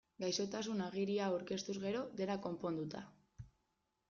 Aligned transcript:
Gaixotasun-agiria 0.21 1.27
aurkeztuz 1.33 1.77
gero, 1.85 2.01
dena 2.23 2.39
konponduta. 2.47 3.05